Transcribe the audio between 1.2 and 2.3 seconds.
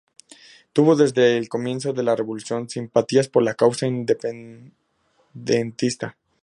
el comienzo de la